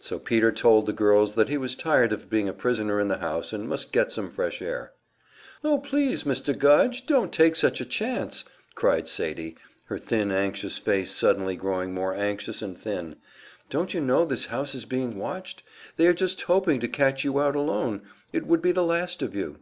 So 0.00 0.18
Peter 0.18 0.50
told 0.50 0.86
the 0.86 0.92
girls 0.92 1.34
that 1.34 1.48
he 1.48 1.56
was 1.56 1.76
tired 1.76 2.12
of 2.12 2.28
being 2.28 2.48
a 2.48 2.52
prisoner 2.52 2.98
in 2.98 3.06
the 3.06 3.18
house 3.18 3.52
and 3.52 3.68
must 3.68 3.92
get 3.92 4.10
some 4.10 4.28
fresh 4.28 4.60
air. 4.60 4.90
"Oh 5.62 5.78
please, 5.78 6.24
Mr. 6.24 6.58
Gudge, 6.58 7.06
don't 7.06 7.32
take 7.32 7.54
such 7.54 7.80
a 7.80 7.84
chance!" 7.84 8.42
cried 8.74 9.06
Sadie, 9.06 9.56
her 9.84 9.96
thin, 9.96 10.32
anxious 10.32 10.78
face 10.78 11.12
suddenly 11.12 11.54
growing 11.54 11.94
more 11.94 12.12
anxious 12.12 12.60
and 12.60 12.76
thin. 12.76 13.18
"Don't 13.70 13.94
you 13.94 14.00
know 14.00 14.24
this 14.24 14.46
house 14.46 14.74
is 14.74 14.84
being 14.84 15.16
watched? 15.16 15.62
They 15.94 16.08
are 16.08 16.12
just 16.12 16.42
hoping 16.42 16.80
to 16.80 16.88
catch 16.88 17.22
you 17.22 17.38
out 17.38 17.54
alone. 17.54 18.02
It 18.32 18.48
would 18.48 18.60
be 18.60 18.72
the 18.72 18.82
last 18.82 19.22
of 19.22 19.32
you." 19.36 19.60